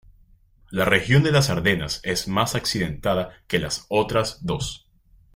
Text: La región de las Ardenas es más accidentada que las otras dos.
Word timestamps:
La 0.71 0.83
región 0.85 1.21
de 1.21 1.31
las 1.31 1.51
Ardenas 1.51 1.99
es 2.01 2.27
más 2.27 2.55
accidentada 2.55 3.35
que 3.47 3.59
las 3.59 3.85
otras 3.89 4.43
dos. 4.43 4.89